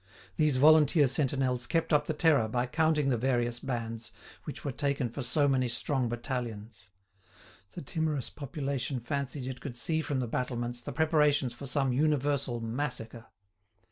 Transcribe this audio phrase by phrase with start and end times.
[0.35, 4.11] These volunteer sentinels kept up the terror by counting the various bands,
[4.45, 6.89] which were taken for so many strong battalions.
[7.73, 12.59] The timorous population fancied it could see from the battlements the preparations for some universal
[12.61, 13.27] massacre.